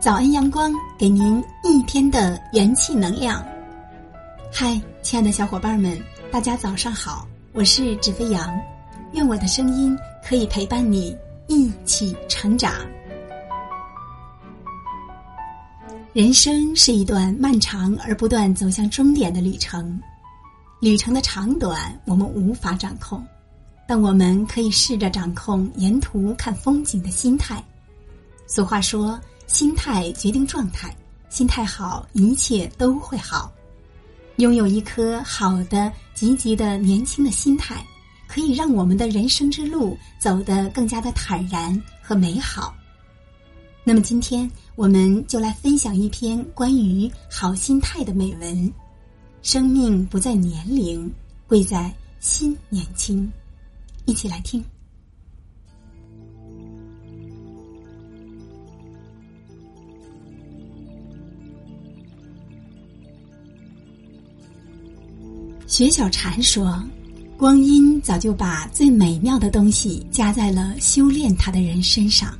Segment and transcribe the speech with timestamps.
[0.00, 3.46] 早安阳光，给您一天的元气能量。
[4.50, 6.00] 嗨，亲爱的小伙伴们，
[6.32, 8.58] 大家早上好，我是纸飞扬，
[9.12, 9.94] 愿我的声音
[10.26, 11.14] 可以陪伴你
[11.48, 12.72] 一起成长。
[16.14, 20.00] 人生是一段漫长而不断走向终点的旅程，
[20.80, 23.22] 旅程的长短我们无法掌控，
[23.86, 27.62] 但我们可以试着掌控沿途看风景的心态。
[28.46, 29.20] 俗话说。
[29.52, 30.96] 心态决定状态，
[31.28, 33.52] 心态好，一切都会好。
[34.36, 37.84] 拥有一颗好的、积极的、年轻的心态，
[38.28, 42.72] 可以让我们的人生之路走得更加的坦然和美好。
[43.82, 48.72] 那么，今天我们就来分享一篇关于好心态的美文。
[49.42, 51.12] 生命不在年龄，
[51.48, 53.30] 贵在心年轻。
[54.04, 54.64] 一起来听。
[65.70, 66.84] 雪小禅说
[67.38, 72.36] ：“光阴早就把最美妙的东西加在了修炼他的人身上。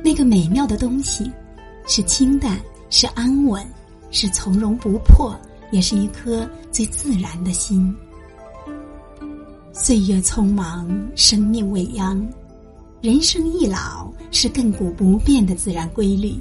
[0.00, 1.28] 那个美妙的东西，
[1.88, 2.56] 是清淡，
[2.88, 3.66] 是安稳，
[4.12, 5.36] 是从容不迫，
[5.72, 7.92] 也是一颗最自然的心。
[9.72, 12.24] 岁月匆忙，生命未央，
[13.02, 16.36] 人生易老，是亘古不变的自然规律。”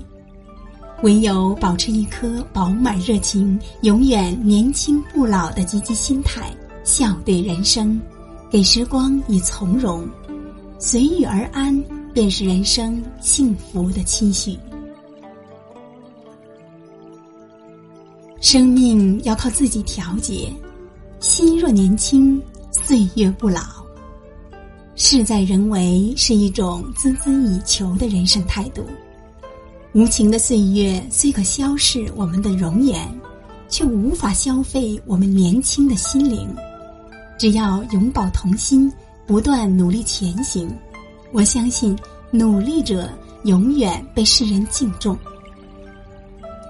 [1.05, 6.51] 唯有保持一颗饱满热情、永远年轻不老的积极心态，
[6.83, 8.01] 笑对人生，
[8.49, 10.03] 给时光以从容，
[10.79, 11.79] 随遇而安，
[12.11, 14.57] 便是人生幸福的期许。
[18.41, 20.51] 生命要靠自己调节，
[21.19, 23.61] 心若年轻，岁月不老。
[24.95, 28.83] 事在人为是一种孜孜以求的人生态度。
[29.95, 33.09] 无情的岁月虽可消逝我们的容颜，
[33.69, 36.53] 却无法消费我们年轻的心灵。
[37.39, 38.91] 只要永葆童心，
[39.25, 40.69] 不断努力前行，
[41.31, 41.97] 我相信
[42.29, 43.09] 努力者
[43.45, 45.17] 永远被世人敬重。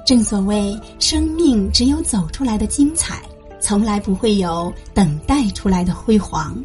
[0.06, 3.24] 正所谓，生命只有走出来的精彩，
[3.60, 6.56] 从来不会有等待出来的辉煌。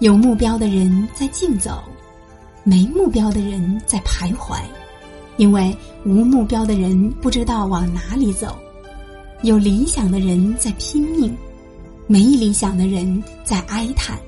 [0.00, 1.84] 有目标的人在竞走，
[2.64, 4.58] 没目标的人在徘徊。
[5.36, 8.56] 因为无目标的人不知道往哪里走，
[9.42, 11.36] 有理想的人在拼命，
[12.06, 14.18] 没理想的人在哀叹。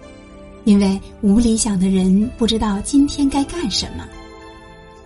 [0.64, 4.06] 因为无理想的人不知道今天该干什么，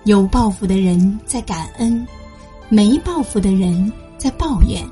[0.05, 2.05] 有抱负的人在感恩，
[2.69, 4.85] 没抱负的人在抱怨。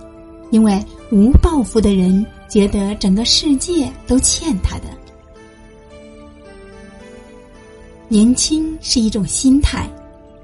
[0.53, 4.85] 因为无抱负的人觉得整个世界都欠他的。
[8.09, 9.89] 年轻是一种心态。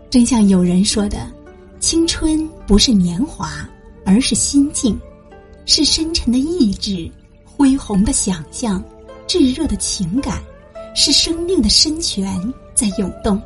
[0.09, 1.19] 真像有人说的，
[1.81, 3.69] 青春不是年华，
[4.05, 4.99] 而是心境，
[5.67, 7.11] 是深沉的意志、
[7.45, 8.83] 恢宏的想象、
[9.27, 10.41] 炙热的情感，
[10.95, 12.41] 是生命的深泉
[12.73, 13.41] 在涌动。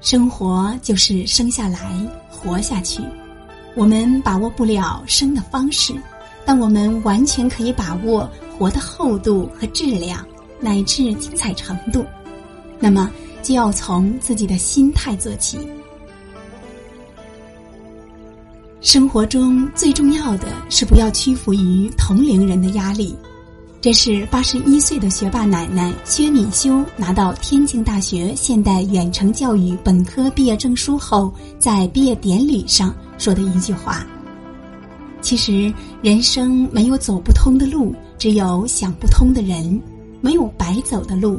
[0.00, 1.80] 生活就是生下来，
[2.28, 3.00] 活下去。
[3.76, 5.94] 我们把握不了生的方式，
[6.44, 10.26] 但我们完全可以把握活的厚度和质量，
[10.60, 12.04] 乃至精彩程度。
[12.80, 13.10] 那么。
[13.44, 15.58] 就要从自己的心态做起。
[18.80, 23.14] 生活中最重要的是不要屈服于同龄人的压力。
[23.80, 34.06] 这是八十一岁的学霸奶奶薛敏修拿到天津大学现代远程教育本科毕业证书后，在毕业典礼上说的一句话。
[35.20, 35.72] 其实，
[36.02, 39.78] 人生没有走不通的路，只有想不通的人；
[40.22, 41.38] 没有白走的路。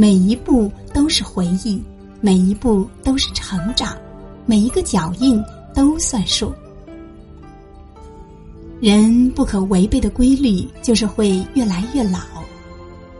[0.00, 1.82] 每一步都是回忆，
[2.20, 3.98] 每一步都是成长，
[4.46, 5.42] 每一个脚印
[5.74, 6.52] 都算数。
[8.80, 12.20] 人不可违背的规律就是会越来越老。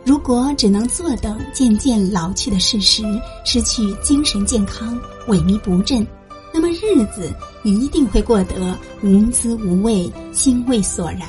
[0.04, 3.02] 如果只能坐等渐渐老去的事实，
[3.44, 4.96] 失去精神健康，
[5.26, 6.06] 萎靡不振，
[6.54, 7.34] 那么日子
[7.64, 11.20] 一定会过得无滋无味，心味索然。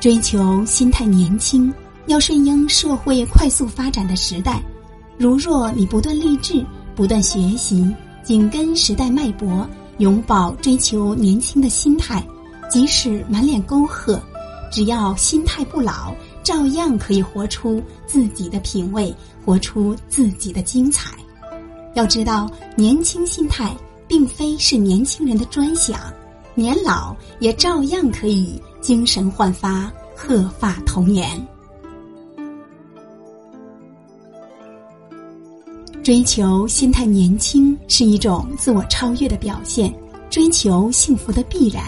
[0.00, 1.72] 追求心态年轻。
[2.06, 4.62] 要顺应社会快速发展的时代，
[5.18, 6.64] 如若你不断励志、
[6.96, 9.68] 不断学习，紧跟时代脉搏，
[9.98, 12.26] 永葆追求年轻的心态，
[12.68, 14.20] 即使满脸沟壑，
[14.72, 19.14] 只要心态不老，照样可以活出自己的品味，
[19.44, 21.12] 活出自己的精彩。
[21.94, 23.76] 要知道，年轻心态
[24.08, 26.00] 并非是年轻人的专享，
[26.54, 31.46] 年老也照样可以精神焕发，鹤发童颜。
[36.02, 39.94] 追求心态年轻是一种自我超越的表现，
[40.30, 41.82] 追求幸福的必然。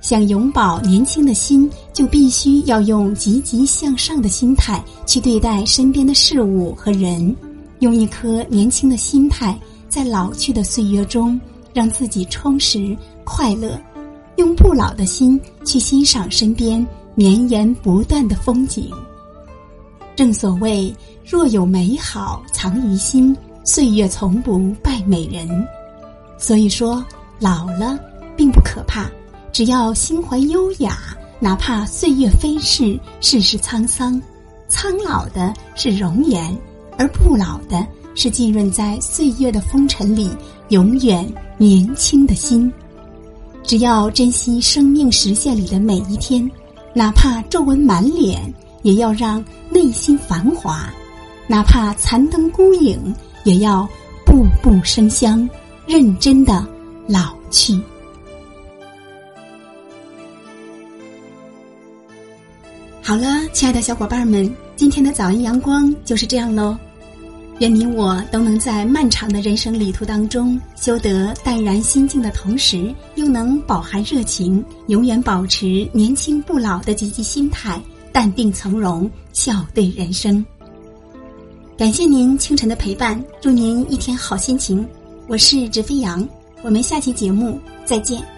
[0.00, 7.34] 想永葆年轻的心，就必须要用积极向上的心态去对待身边的事物和人，
[7.80, 9.58] 用一颗年轻的心态，
[9.88, 11.40] 在老去的岁月中，
[11.72, 13.80] 让自己充实快乐，
[14.36, 18.90] 用不老的心去欣赏身边绵延不断的风景。
[20.18, 20.92] 正所谓，
[21.24, 25.48] 若有美好藏于心，岁月从不败美人。
[26.36, 27.04] 所以说，
[27.38, 27.96] 老了
[28.36, 29.08] 并不可怕。
[29.52, 30.98] 只要心怀优雅，
[31.38, 34.20] 哪怕岁月飞逝，世事沧桑，
[34.66, 36.52] 苍老的是容颜，
[36.96, 37.86] 而不老的
[38.16, 40.28] 是浸润在岁月的风尘里
[40.70, 41.24] 永远
[41.56, 42.72] 年轻的心。
[43.62, 46.50] 只要珍惜生命实现里的每一天，
[46.92, 50.74] 哪怕皱纹满脸，也要让内心繁华；
[51.46, 53.14] 哪怕残灯孤影，
[53.44, 53.88] 也要
[54.24, 55.48] 步步生香，
[55.86, 56.66] 认真的
[57.06, 57.78] 老去。
[63.02, 66.76] 好了，亲爱的小伙伴们，今天的早安阳光就是这样喽。
[67.60, 77.80] 愿你我都能在漫长的人生旅途当中，修得淡然心境的同时，又能饱含热情，永远保持年轻不老的积极心态，
[78.12, 80.44] 淡定从容，笑对人生。
[81.76, 84.86] 感谢您清晨的陪伴，祝您一天好心情。
[85.26, 86.26] 我是直飞扬，
[86.62, 88.37] 我们下期节目再见。